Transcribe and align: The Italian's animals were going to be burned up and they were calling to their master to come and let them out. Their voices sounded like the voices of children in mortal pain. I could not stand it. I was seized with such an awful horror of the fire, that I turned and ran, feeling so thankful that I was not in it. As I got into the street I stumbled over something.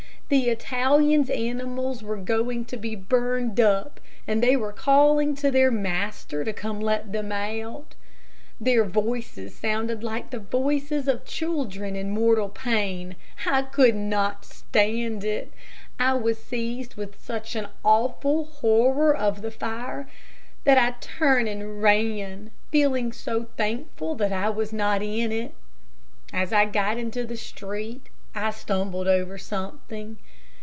The 0.31 0.47
Italian's 0.49 1.29
animals 1.29 2.01
were 2.01 2.15
going 2.15 2.63
to 2.71 2.77
be 2.77 2.95
burned 2.95 3.59
up 3.59 3.99
and 4.25 4.41
they 4.41 4.55
were 4.55 4.71
calling 4.71 5.35
to 5.35 5.51
their 5.51 5.69
master 5.69 6.45
to 6.45 6.53
come 6.53 6.77
and 6.77 6.85
let 6.85 7.11
them 7.11 7.33
out. 7.33 7.95
Their 8.57 8.85
voices 8.85 9.53
sounded 9.57 10.05
like 10.05 10.29
the 10.29 10.39
voices 10.39 11.09
of 11.09 11.25
children 11.25 11.97
in 11.97 12.11
mortal 12.11 12.47
pain. 12.47 13.17
I 13.45 13.63
could 13.63 13.93
not 13.97 14.45
stand 14.45 15.25
it. 15.25 15.51
I 15.99 16.13
was 16.13 16.41
seized 16.41 16.95
with 16.95 17.21
such 17.21 17.53
an 17.57 17.67
awful 17.83 18.45
horror 18.45 19.13
of 19.13 19.41
the 19.41 19.51
fire, 19.51 20.07
that 20.63 20.77
I 20.77 20.91
turned 21.01 21.49
and 21.49 21.83
ran, 21.83 22.51
feeling 22.71 23.11
so 23.11 23.47
thankful 23.57 24.15
that 24.15 24.31
I 24.31 24.49
was 24.49 24.71
not 24.71 25.03
in 25.03 25.33
it. 25.33 25.53
As 26.31 26.53
I 26.53 26.63
got 26.63 26.97
into 26.97 27.25
the 27.25 27.35
street 27.35 28.07
I 28.33 28.51
stumbled 28.51 29.09
over 29.09 29.37
something. 29.37 30.15